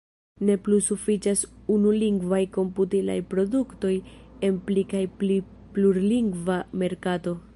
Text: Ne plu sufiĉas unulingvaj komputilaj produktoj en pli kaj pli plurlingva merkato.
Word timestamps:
Ne 0.47 0.53
plu 0.67 0.77
sufiĉas 0.85 1.43
unulingvaj 1.73 2.39
komputilaj 2.55 3.17
produktoj 3.35 3.93
en 4.49 4.59
pli 4.71 4.87
kaj 4.95 5.05
pli 5.21 5.39
plurlingva 5.77 6.61
merkato. 6.85 7.39